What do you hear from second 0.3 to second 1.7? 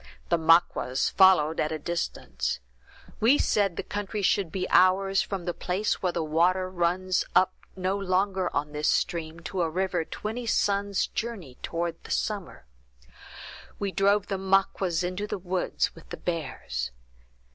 Maquas followed